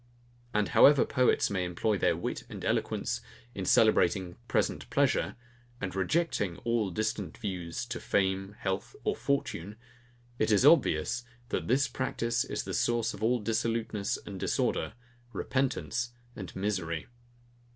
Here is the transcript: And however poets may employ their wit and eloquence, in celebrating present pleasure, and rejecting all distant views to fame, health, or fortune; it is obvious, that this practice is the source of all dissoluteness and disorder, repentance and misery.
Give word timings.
And 0.51 0.69
however 0.69 1.05
poets 1.05 1.51
may 1.51 1.63
employ 1.63 1.95
their 1.95 2.17
wit 2.17 2.43
and 2.49 2.65
eloquence, 2.65 3.21
in 3.53 3.65
celebrating 3.65 4.35
present 4.47 4.89
pleasure, 4.89 5.35
and 5.79 5.95
rejecting 5.95 6.57
all 6.63 6.89
distant 6.89 7.37
views 7.37 7.85
to 7.85 7.99
fame, 7.99 8.55
health, 8.57 8.95
or 9.03 9.15
fortune; 9.15 9.75
it 10.39 10.51
is 10.51 10.65
obvious, 10.65 11.23
that 11.49 11.67
this 11.67 11.87
practice 11.87 12.43
is 12.43 12.63
the 12.63 12.73
source 12.73 13.13
of 13.13 13.21
all 13.21 13.39
dissoluteness 13.39 14.17
and 14.25 14.39
disorder, 14.39 14.93
repentance 15.33 16.13
and 16.35 16.55
misery. 16.55 17.05